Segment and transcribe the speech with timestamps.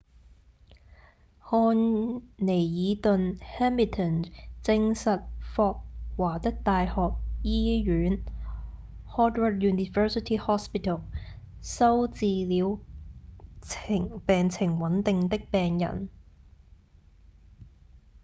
[1.47, 1.75] 漢
[2.39, 4.31] 彌爾頓 hamilton
[4.63, 5.83] 證實霍
[6.17, 8.17] 華德大學醫院
[9.09, 11.01] howard university hospital
[11.61, 12.79] 收治了
[14.25, 16.09] 病情穩定的病人